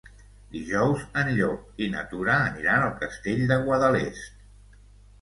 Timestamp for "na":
1.97-2.03